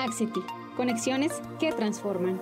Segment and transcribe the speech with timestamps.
[0.00, 0.40] Axity,
[0.78, 2.40] conexiones que transforman.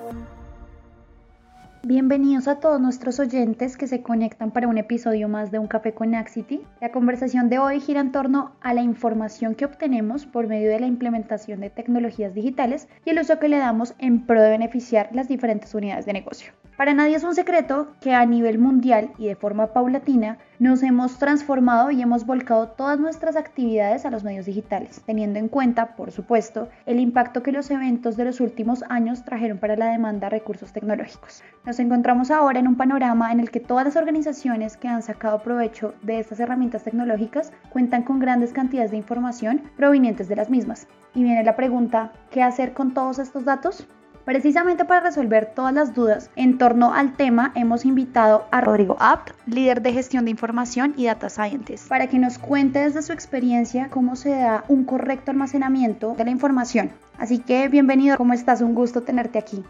[1.83, 5.93] Bienvenidos a todos nuestros oyentes que se conectan para un episodio más de Un Café
[5.93, 6.61] con Axity.
[6.81, 10.79] La conversación de hoy gira en torno a la información que obtenemos por medio de
[10.79, 15.09] la implementación de tecnologías digitales y el uso que le damos en pro de beneficiar
[15.13, 16.53] las diferentes unidades de negocio.
[16.77, 21.19] Para nadie es un secreto que a nivel mundial y de forma paulatina nos hemos
[21.19, 26.11] transformado y hemos volcado todas nuestras actividades a los medios digitales, teniendo en cuenta, por
[26.11, 30.39] supuesto, el impacto que los eventos de los últimos años trajeron para la demanda de
[30.39, 31.43] recursos tecnológicos.
[31.65, 35.43] Nos encontramos ahora en un panorama en el que todas las organizaciones que han sacado
[35.43, 40.89] provecho de estas herramientas tecnológicas cuentan con grandes cantidades de información provenientes de las mismas.
[41.15, 43.87] Y viene la pregunta, ¿qué hacer con todos estos datos?
[44.29, 49.31] Precisamente para resolver todas las dudas en torno al tema, hemos invitado a Rodrigo Apt,
[49.47, 53.89] líder de gestión de información y data scientist, para que nos cuente desde su experiencia
[53.89, 56.91] cómo se da un correcto almacenamiento de la información.
[57.17, 58.61] Así que bienvenido, ¿cómo estás?
[58.61, 59.65] Un gusto tenerte aquí.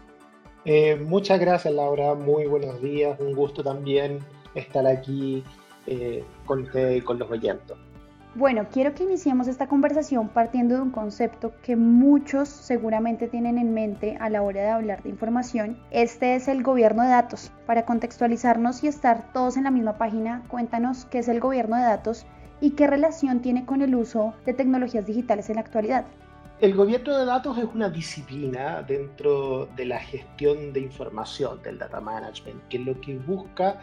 [0.65, 4.19] Eh, muchas gracias Laura, muy buenos días, un gusto también
[4.55, 5.41] estar aquí
[5.87, 7.77] eh, con usted y con los oyentes.
[8.35, 13.73] Bueno, quiero que iniciemos esta conversación partiendo de un concepto que muchos seguramente tienen en
[13.73, 15.79] mente a la hora de hablar de información.
[15.89, 17.51] Este es el gobierno de datos.
[17.65, 21.81] Para contextualizarnos y estar todos en la misma página, cuéntanos qué es el gobierno de
[21.81, 22.27] datos
[22.61, 26.05] y qué relación tiene con el uso de tecnologías digitales en la actualidad.
[26.61, 31.99] El gobierno de datos es una disciplina dentro de la gestión de información, del data
[31.99, 33.79] management, que lo que busca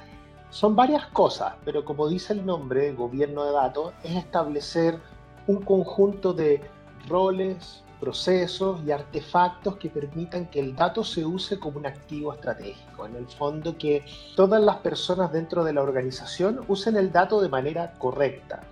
[0.56, 4.98] son varias cosas, pero como dice el nombre, gobierno de datos, es establecer
[5.46, 6.62] un conjunto de
[7.08, 13.04] roles, procesos y artefactos que permitan que el dato se use como un activo estratégico.
[13.04, 14.02] En el fondo, que
[14.34, 18.62] todas las personas dentro de la organización usen el dato de manera correcta.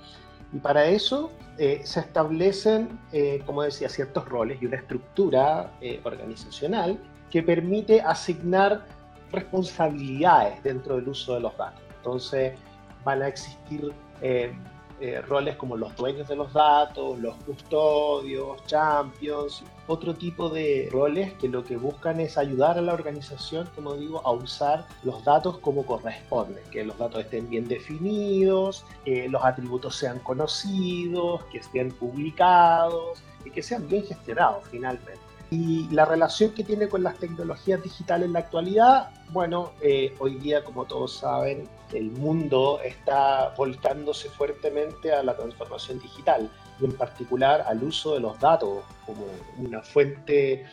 [0.55, 6.01] Y para eso eh, se establecen, eh, como decía, ciertos roles y una estructura eh,
[6.03, 6.99] organizacional
[7.31, 8.87] que permite asignar
[9.33, 11.83] responsabilidades dentro del uso de los datos.
[11.97, 12.59] Entonces
[13.05, 14.53] van a existir eh,
[15.01, 21.33] eh, roles como los dueños de los datos, los custodios, champions, otro tipo de roles
[21.35, 25.59] que lo que buscan es ayudar a la organización, como digo, a usar los datos
[25.59, 31.91] como corresponde, que los datos estén bien definidos, que los atributos sean conocidos, que estén
[31.91, 35.24] publicados y que sean bien gestionados finalmente.
[35.55, 40.35] Y la relación que tiene con las tecnologías digitales en la actualidad, bueno, eh, hoy
[40.35, 46.51] día, como todos saben, el mundo está volcándose fuertemente a la transformación digital
[46.81, 49.27] y en particular al uso de los datos como
[49.59, 50.67] una fuente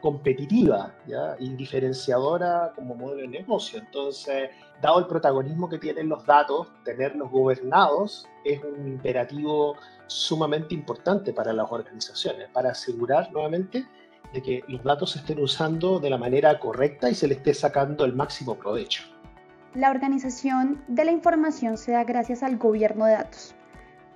[0.00, 1.34] competitiva ¿ya?
[1.40, 3.80] y diferenciadora como modelo de negocio.
[3.80, 4.50] Entonces,
[4.80, 9.74] dado el protagonismo que tienen los datos, tenerlos gobernados es un imperativo
[10.06, 13.84] sumamente importante para las organizaciones, para asegurar nuevamente
[14.32, 17.54] de que los datos se estén usando de la manera correcta y se le esté
[17.54, 19.04] sacando el máximo provecho.
[19.74, 23.54] La organización de la información se da gracias al gobierno de datos,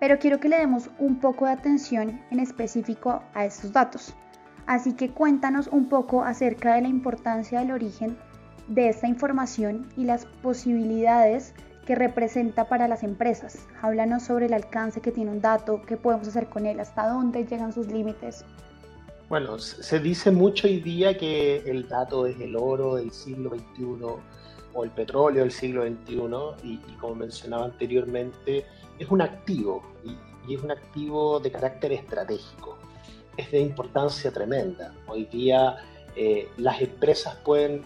[0.01, 4.15] pero quiero que le demos un poco de atención en específico a estos datos.
[4.67, 8.17] Así que cuéntanos un poco acerca de la importancia del origen
[8.69, 13.67] de esta información y las posibilidades que representa para las empresas.
[13.81, 17.45] Háblanos sobre el alcance que tiene un dato, qué podemos hacer con él, hasta dónde
[17.45, 18.45] llegan sus límites.
[19.33, 23.87] Bueno, se dice mucho hoy día que el dato es el oro del siglo XXI
[24.75, 26.19] o el petróleo del siglo XXI
[26.63, 28.67] y, como mencionaba anteriormente,
[28.99, 32.77] es un activo y, es un activo de carácter estratégico.
[33.39, 34.93] Es de importancia tremenda.
[35.07, 35.77] Hoy día
[36.15, 37.85] eh, las empresas pueden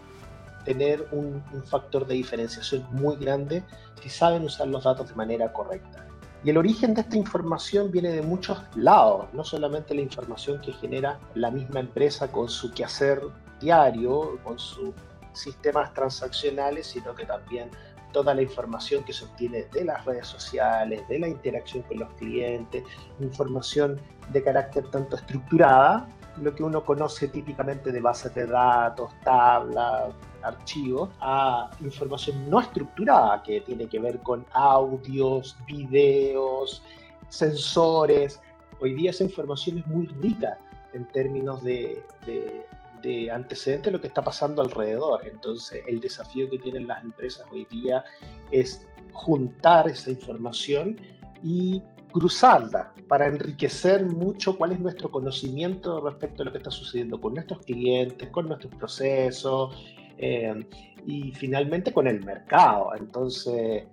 [0.65, 3.63] tener un factor de diferenciación muy grande
[4.03, 6.06] si saben usar los datos de manera correcta.
[6.47, 10.73] Y el origen de esta información viene de muchos lados, no solamente la información que
[10.75, 13.21] genera la misma empresa con su quehacer
[13.61, 14.91] diario, con sus
[15.33, 17.69] sistemas transaccionales, sino que también
[18.13, 22.13] toda la información que se obtiene de las redes sociales, de la interacción con los
[22.13, 22.85] clientes,
[23.19, 24.01] información
[24.33, 26.09] de carácter tanto estructurada,
[26.43, 33.43] lo que uno conoce típicamente de bases de datos, tablas, archivos a información no estructurada
[33.43, 36.83] que tiene que ver con audios, videos,
[37.29, 38.41] sensores.
[38.81, 40.59] Hoy día esa información es muy rica
[40.93, 45.27] en términos de, de, antecedentes de lo que está pasando alrededor.
[45.27, 48.05] Entonces el desafío que tienen las empresas hoy día
[48.51, 51.01] es juntar esa información
[51.43, 51.83] y
[52.19, 57.35] cruzarla para enriquecer mucho cuál es nuestro conocimiento respecto a lo que está sucediendo con
[57.35, 59.77] nuestros clientes, con nuestros procesos,
[60.17, 60.67] eh,
[61.05, 62.93] y finalmente con el mercado.
[62.99, 63.85] Entonces,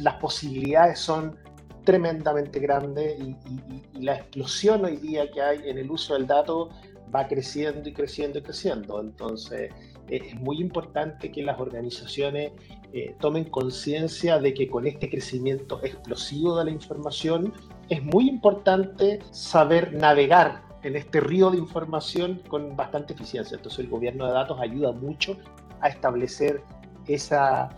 [0.00, 1.38] las posibilidades son
[1.84, 6.68] tremendamente grande y, la explosión hoy día que hay en el uso del dato
[7.14, 9.00] va creciendo y creciendo y creciendo.
[9.00, 9.72] Entonces,
[10.08, 12.52] eh, es muy importante que las organizaciones
[12.96, 17.52] eh, tomen conciencia de que con este crecimiento explosivo de la información
[17.88, 23.56] es muy importante saber navegar en este río de información con bastante eficiencia.
[23.56, 25.36] Entonces el gobierno de datos ayuda mucho
[25.80, 26.62] a establecer
[27.08, 27.70] esa,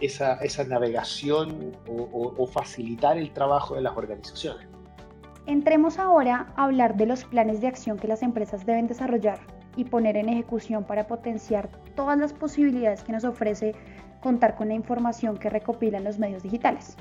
[0.00, 4.66] esa, esa navegación o, o facilitar el trabajo de las organizaciones.
[5.44, 9.38] Entremos ahora a hablar de los planes de acción que las empresas deben desarrollar
[9.76, 13.74] y poner en ejecución para potenciar todas las posibilidades que nos ofrece
[14.22, 16.96] contar con la información que recopilan los medios digitales.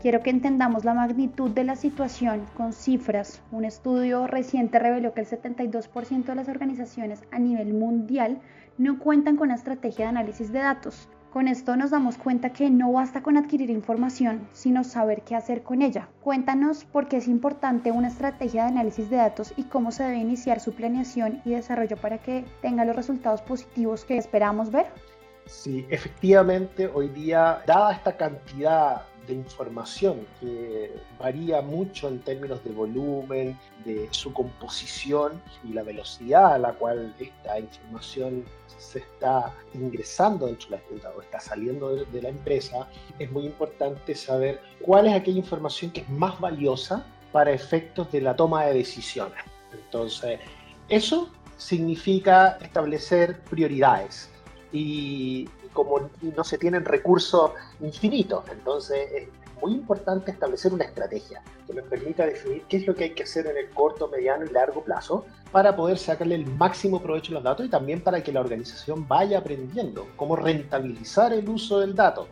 [0.00, 3.42] Quiero que entendamos la magnitud de la situación con cifras.
[3.52, 8.40] Un estudio reciente reveló que el 72% de las organizaciones a nivel mundial
[8.78, 11.06] no cuentan con una estrategia de análisis de datos.
[11.30, 15.62] Con esto nos damos cuenta que no basta con adquirir información, sino saber qué hacer
[15.62, 16.08] con ella.
[16.24, 20.16] Cuéntanos por qué es importante una estrategia de análisis de datos y cómo se debe
[20.16, 24.86] iniciar su planeación y desarrollo para que tenga los resultados positivos que esperamos ver.
[25.50, 32.70] Sí, efectivamente, hoy día, dada esta cantidad de información que varía mucho en términos de
[32.70, 38.44] volumen, de su composición y la velocidad a la cual esta información
[38.78, 42.88] se está ingresando dentro de la empresa o está saliendo de, la empresa,
[43.18, 48.20] es muy importante saber cuál es aquella información que es más valiosa para efectos de
[48.20, 49.38] la toma de decisiones.
[49.72, 50.38] Entonces,
[50.88, 54.30] eso significa establecer prioridades
[54.72, 59.28] y como no se tienen recursos infinitos, entonces es
[59.60, 63.24] muy importante establecer una estrategia que nos permita definir qué es lo que hay que
[63.24, 67.34] hacer en el corto, mediano y largo plazo para poder sacarle el máximo provecho a
[67.34, 71.94] los datos y también para que la organización vaya aprendiendo cómo rentabilizar el uso del
[71.94, 72.28] dato.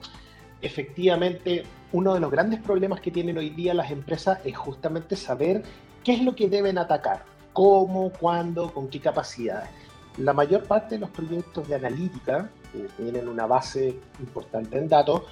[0.61, 5.62] Efectivamente, uno de los grandes problemas que tienen hoy día las empresas es justamente saber
[6.05, 9.70] qué es lo que deben atacar, cómo, cuándo, con qué capacidades.
[10.19, 15.23] La mayor parte de los proyectos de analítica, que tienen una base importante en datos,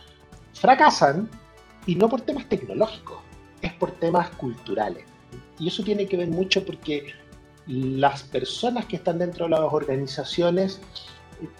[0.55, 1.29] fracasan
[1.87, 3.19] y no por temas tecnológicos,
[3.62, 5.05] es por temas culturales.
[5.59, 7.12] Y eso tiene que ver mucho porque
[7.67, 10.81] las personas que están dentro de las organizaciones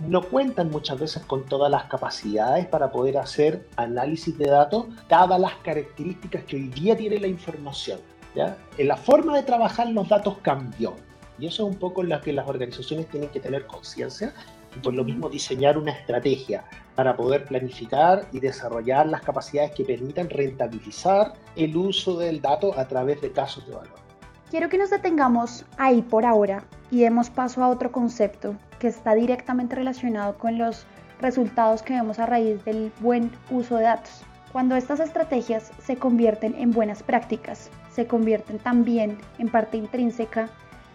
[0.01, 5.41] no cuentan muchas veces con todas las capacidades para poder hacer análisis de datos, dadas
[5.41, 8.01] las características que hoy día tiene la información.
[8.35, 8.57] ¿ya?
[8.79, 10.95] La forma de trabajar los datos cambió.
[11.39, 14.33] Y eso es un poco lo que las organizaciones tienen que tener conciencia
[14.75, 19.85] y por lo mismo diseñar una estrategia para poder planificar y desarrollar las capacidades que
[19.85, 24.07] permitan rentabilizar el uso del dato a través de casos de valor.
[24.51, 29.15] Quiero que nos detengamos ahí por ahora y demos paso a otro concepto que está
[29.15, 30.87] directamente relacionado con los
[31.21, 34.23] resultados que vemos a raíz del buen uso de datos.
[34.53, 40.49] Cuando estas estrategias se convierten en buenas prácticas, se convierten también en parte intrínseca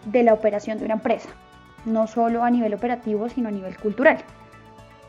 [0.06, 1.28] de la operación de una empresa
[1.84, 4.18] no solo a nivel operativo, sino a nivel cultural.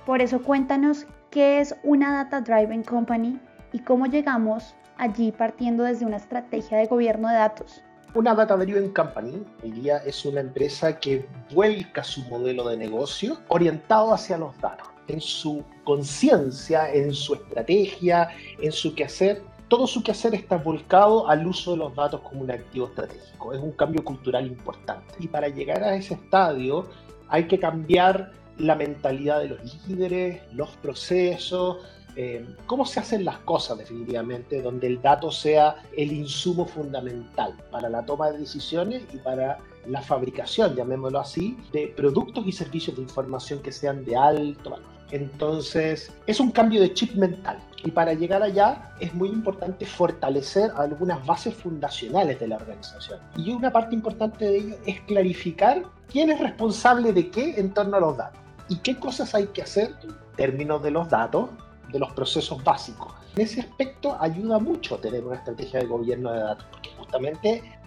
[0.06, 3.40] Por eso cuéntanos qué es una Data Driven Company
[3.72, 7.84] y cómo llegamos allí partiendo desde una estrategia de gobierno de datos.
[8.16, 14.14] Una Data Driven Company hoy es una empresa que vuelca su modelo de negocio orientado
[14.14, 14.88] hacia los datos.
[15.08, 18.30] En su conciencia, en su estrategia,
[18.62, 22.52] en su quehacer, todo su quehacer está volcado al uso de los datos como un
[22.52, 23.54] activo estratégico.
[23.54, 25.14] Es un cambio cultural importante.
[25.20, 26.88] Y para llegar a ese estadio
[27.30, 31.78] hay que cambiar la mentalidad de los líderes, los procesos,
[32.16, 37.90] eh, cómo se hacen las cosas definitivamente, donde el dato sea el insumo fundamental para
[37.90, 43.02] la toma de decisiones y para la fabricación, llamémoslo así, de productos y servicios de
[43.02, 44.94] información que sean de alto valor.
[45.14, 47.60] Entonces, es un cambio de chip mental.
[47.86, 53.20] Y para llegar allá es muy importante fortalecer algunas bases fundacionales de la organización.
[53.38, 57.98] Y una parte importante de ello es clarificar quién es responsable de qué en torno
[57.98, 58.40] a los datos
[58.70, 61.52] y qué cosas hay que hacer en términos de los datos,
[61.92, 63.14] de los procesos básicos.
[63.36, 66.90] En ese aspecto ayuda mucho tener una estrategia de gobierno de datos, porque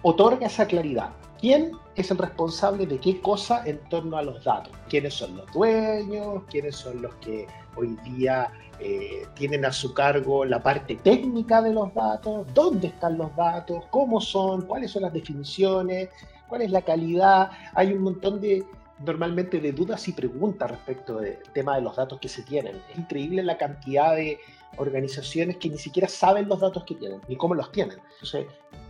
[0.01, 1.09] otorga esa claridad.
[1.39, 4.73] ¿Quién es el responsable de qué cosa en torno a los datos?
[4.89, 6.43] ¿Quiénes son los dueños?
[6.49, 11.73] ¿Quiénes son los que hoy día eh, tienen a su cargo la parte técnica de
[11.73, 12.47] los datos?
[12.53, 13.83] ¿Dónde están los datos?
[13.91, 14.63] ¿Cómo son?
[14.63, 16.09] ¿Cuáles son las definiciones?
[16.47, 17.51] ¿Cuál es la calidad?
[17.75, 18.65] Hay un montón de,
[19.05, 22.81] normalmente de dudas y preguntas respecto del tema de los datos que se tienen.
[22.91, 24.39] Es increíble la cantidad de
[24.77, 27.99] organizaciones que ni siquiera saben los datos que tienen, ni cómo los tienen.
[28.13, 28.47] Entonces,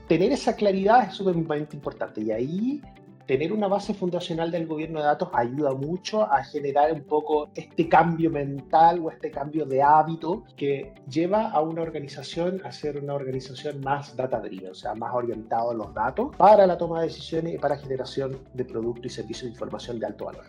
[0.08, 2.82] tener esa claridad es sumamente importante y ahí
[3.26, 7.90] tener una base fundacional del gobierno de datos ayuda mucho a generar un poco este
[7.90, 13.16] cambio mental o este cambio de hábito que lleva a una organización a ser una
[13.16, 17.08] organización más data driven, o sea, más orientado a los datos para la toma de
[17.08, 20.46] decisiones y para generación de productos y servicios de información de alto valor.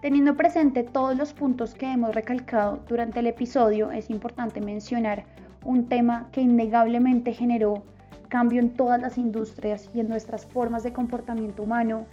[0.00, 5.24] Teniendo presente todos los puntos que hemos recalcado durante el episodio, es importante mencionar
[5.64, 7.82] un tema que innegablemente generó
[8.26, 12.06] cambio en todas las industrias y en nuestras formas de comportamiento humano.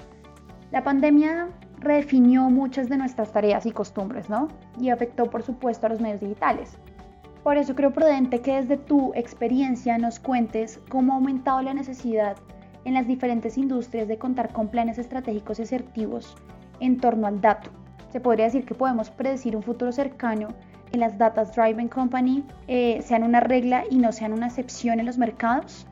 [0.72, 4.48] La pandemia redefinió muchas de nuestras tareas y costumbres, ¿no?
[4.80, 6.78] Y afectó, por supuesto, a los medios digitales.
[7.44, 12.38] Por eso creo prudente que desde tu experiencia nos cuentes cómo ha aumentado la necesidad
[12.86, 16.36] en las diferentes industrias de contar con planes estratégicos y asertivos
[16.80, 17.70] en torno al dato.
[18.12, 20.50] Se podría decir que podemos predecir un futuro cercano
[20.94, 25.08] en las Datas Driving Company eh, sean una regla y no sean una excepción en
[25.08, 25.88] los mercados?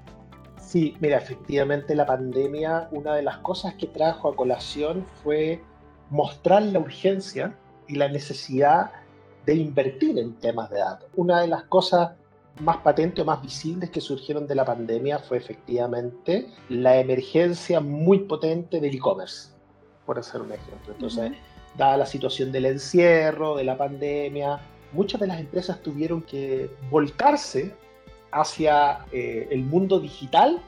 [0.61, 5.61] Sí, mira, efectivamente la pandemia, una de las cosas que trajo a colación fue
[6.09, 8.91] mostrar la urgencia y la necesidad
[9.45, 11.09] de invertir en temas de datos.
[11.15, 12.11] Una de las cosas
[12.59, 18.19] más patentes o más visibles que surgieron de la pandemia fue efectivamente la emergencia muy
[18.19, 19.49] potente del e-commerce,
[20.05, 20.93] por hacer un ejemplo.
[20.93, 21.31] Entonces,
[21.77, 24.59] dada la situación del encierro, de la pandemia,
[24.93, 27.73] muchas de las empresas tuvieron que volcarse
[28.31, 30.59] hacia eh, el mundo digital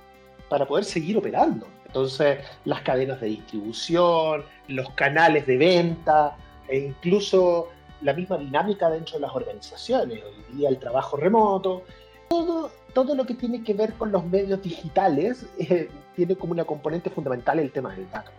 [0.49, 1.67] para poder seguir operando.
[1.85, 6.35] Entonces, las cadenas de distribución, los canales de venta
[6.67, 7.69] e incluso
[8.01, 11.83] la misma dinámica dentro de las organizaciones, hoy día el trabajo remoto,
[12.29, 16.65] todo, todo lo que tiene que ver con los medios digitales eh, tiene como una
[16.65, 18.31] componente fundamental el tema del dato.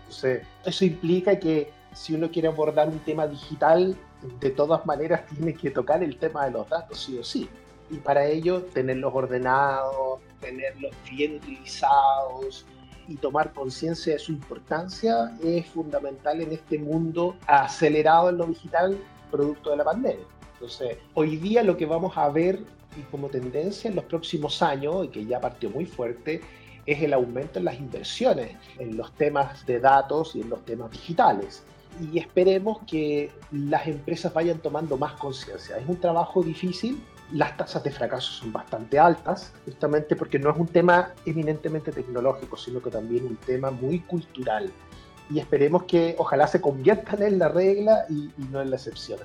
[0.00, 3.96] Entonces, eso implica que si uno quiere abordar un tema digital,
[4.40, 7.48] de todas maneras tiene que tocar el tema de los datos, sí o sí.
[7.90, 12.66] Y para ello, tenerlos ordenados, tenerlos bien utilizados
[13.08, 18.98] y tomar conciencia de su importancia es fundamental en este mundo acelerado en lo digital,
[19.30, 20.26] producto de la pandemia.
[20.54, 22.60] Entonces, hoy día lo que vamos a ver
[22.96, 26.40] y como tendencia en los próximos años, y que ya partió muy fuerte,
[26.86, 30.90] es el aumento en las inversiones en los temas de datos y en los temas
[30.90, 31.62] digitales
[32.00, 35.78] y esperemos que las empresas vayan tomando más conciencia.
[35.78, 37.02] Es un trabajo difícil,
[37.32, 42.56] las tasas de fracaso son bastante altas, justamente porque no es un tema eminentemente tecnológico,
[42.56, 44.70] sino que también un tema muy cultural.
[45.28, 49.18] Y esperemos que ojalá se conviertan en la regla y, y no en la excepción.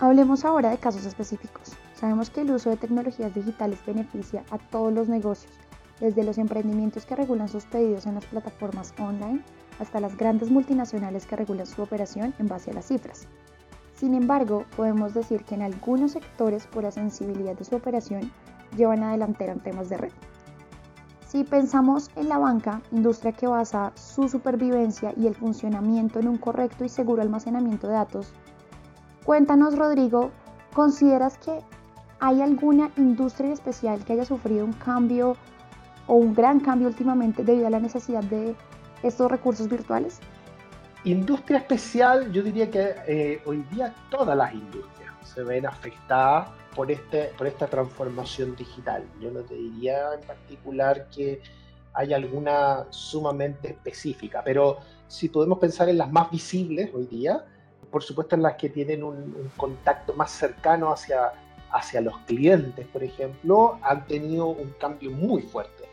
[0.00, 1.72] Hablemos ahora de casos específicos.
[1.94, 5.52] Sabemos que el uso de tecnologías digitales beneficia a todos los negocios,
[6.00, 9.42] desde los emprendimientos que regulan sus pedidos en las plataformas online
[9.78, 13.26] hasta las grandes multinacionales que regulan su operación en base a las cifras.
[13.96, 18.30] Sin embargo, podemos decir que en algunos sectores, por la sensibilidad de su operación,
[18.76, 20.12] llevan a en temas de red.
[21.26, 26.36] Si pensamos en la banca, industria que basa su supervivencia y el funcionamiento en un
[26.36, 28.32] correcto y seguro almacenamiento de datos,
[29.24, 30.30] cuéntanos Rodrigo,
[30.74, 31.58] ¿consideras que
[32.20, 35.36] hay alguna industria especial que haya sufrido un cambio
[36.06, 38.54] o un gran cambio últimamente debido a la necesidad de
[39.02, 40.20] estos recursos virtuales?
[41.06, 46.90] Industria especial, yo diría que eh, hoy día todas las industrias se ven afectadas por,
[46.90, 49.04] este, por esta transformación digital.
[49.20, 51.40] Yo no te diría en particular que
[51.94, 57.44] hay alguna sumamente específica, pero si podemos pensar en las más visibles hoy día,
[57.88, 61.30] por supuesto en las que tienen un, un contacto más cercano hacia,
[61.70, 65.86] hacia los clientes, por ejemplo, han tenido un cambio muy fuerte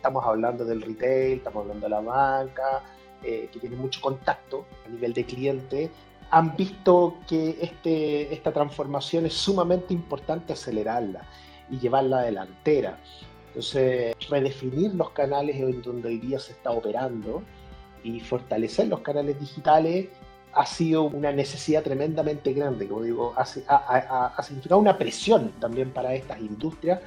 [0.00, 2.82] Estamos hablando del retail, estamos hablando de la banca,
[3.22, 5.90] eh, que tiene mucho contacto a nivel de cliente,
[6.30, 11.26] han visto que este, esta transformación es sumamente importante acelerarla
[11.70, 12.98] y llevarla delantera.
[13.48, 17.42] Entonces, redefinir los canales en donde hoy día se está operando
[18.04, 20.08] y fortalecer los canales digitales
[20.52, 26.14] ha sido una necesidad tremendamente grande, como digo, ha, ha significado una presión también para
[26.14, 27.00] estas industrias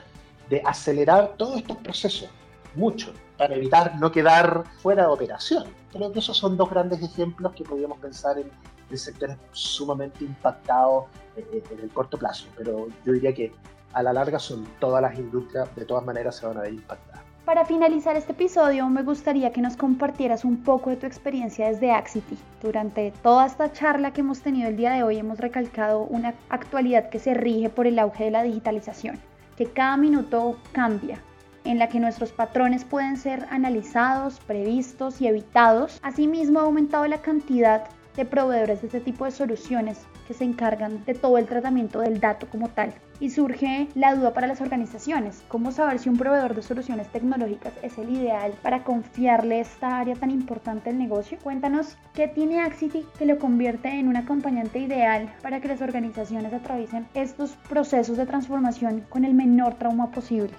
[0.50, 2.30] de acelerar todos estos procesos
[2.76, 5.66] mucho para evitar no quedar fuera de operación.
[5.92, 8.50] Creo que esos son dos grandes ejemplos que podríamos pensar en,
[8.98, 13.52] sectores sumamente impactados en, el corto plazo, pero yo diría que
[13.92, 17.22] a la larga son todas las industrias, de todas maneras se van a ver impactadas.
[17.44, 21.92] Para finalizar este episodio, me gustaría que nos compartieras un poco de tu experiencia desde
[21.92, 22.38] Axity.
[22.62, 27.10] Durante toda esta charla que hemos tenido el día de hoy, hemos recalcado una actualidad
[27.10, 29.20] que se rige por el auge de la digitalización,
[29.58, 31.20] que cada minuto cambia,
[31.66, 36.00] en la que nuestros patrones pueden ser analizados, previstos y evitados.
[36.04, 41.04] Asimismo, ha aumentado la cantidad de proveedores de este tipo de soluciones que se encargan
[41.06, 42.94] de todo el tratamiento del dato como tal.
[43.20, 47.74] Y surge la duda para las organizaciones, ¿cómo saber si un proveedor de soluciones tecnológicas
[47.82, 51.38] es el ideal para confiarle esta área tan importante del negocio?
[51.42, 56.54] Cuéntanos qué tiene Axity que lo convierte en un acompañante ideal para que las organizaciones
[56.54, 60.54] atraviesen estos procesos de transformación con el menor trauma posible.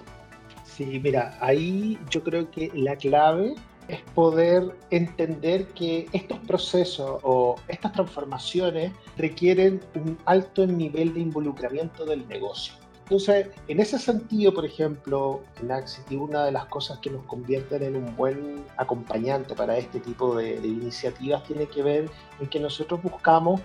[0.75, 3.55] Sí, mira, ahí yo creo que la clave
[3.87, 12.03] es poder entender que estos procesos o estas transformaciones requieren un alto nivel de involucramiento
[12.03, 12.73] del negocio.
[13.03, 17.81] Entonces, en ese sentido, por ejemplo, en Axity, una de las cosas que nos convierten
[17.81, 22.09] en un buen acompañante para este tipo de, de iniciativas tiene que ver
[22.41, 23.61] en que nosotros buscamos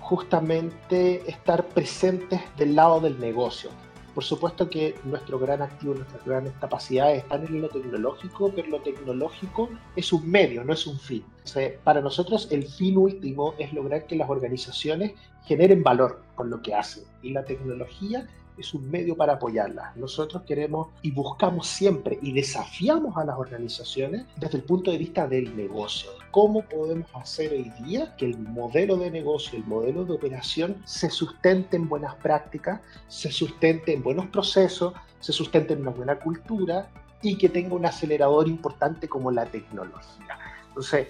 [0.00, 3.68] justamente estar presentes del lado del negocio.
[4.14, 8.80] Por supuesto que nuestro gran activo, nuestras grandes capacidades están en lo tecnológico, pero lo
[8.80, 11.24] tecnológico es un medio, no es un fin.
[11.82, 15.12] para nosotros el fin último es lograr que las organizaciones
[15.44, 19.96] generen valor con lo que hacen y la tecnología es un medio para apoyarlas.
[19.96, 25.26] Nosotros queremos y buscamos siempre y desafiamos a las organizaciones desde el punto de vista
[25.26, 26.10] del negocio.
[26.30, 31.10] ¿Cómo podemos hacer hoy día que el modelo de negocio, el modelo de operación se
[31.10, 36.88] sustente en buenas prácticas, se sustente en buenos procesos, se sustente en una buena cultura
[37.22, 40.38] y que tenga un acelerador importante como la tecnología?
[40.68, 41.06] Entonces,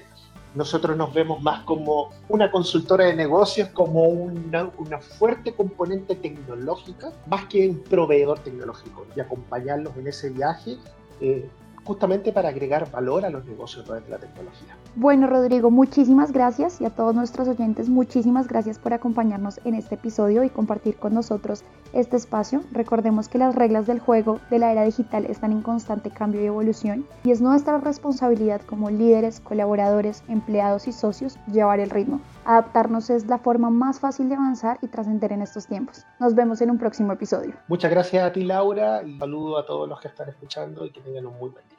[0.55, 4.71] nosotros nos vemos más como una consultora de negocios, como una,
[5.01, 10.79] fuerte componente tecnológica, más que un proveedor tecnológico, y acompañarlos en ese viaje
[11.21, 11.49] eh,
[11.85, 14.77] justamente para agregar valor a los negocios a través de la tecnología.
[14.97, 19.97] Bueno, Rodrigo, muchísimas gracias y a todos nuestros oyentes, muchísimas gracias por acompañarnos en este
[19.97, 22.61] episodio y compartir con nosotros este espacio.
[22.71, 26.47] Recordemos que las reglas del juego de la era digital están en constante cambio y
[26.47, 32.21] evolución y es nuestra responsabilidad como líderes, colaboradores, empleados y socios llevar el ritmo.
[32.45, 36.07] Adaptarnos es la forma más fácil de avanzar y trascender en estos tiempos.
[36.21, 37.55] Nos vemos en un próximo episodio.
[37.67, 41.01] Muchas gracias a ti, Laura, y saludo a todos los que están escuchando y que
[41.01, 41.74] tengan un muy buen día.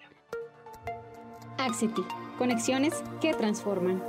[1.58, 2.04] Axity,
[2.38, 4.02] conexiones que transforman.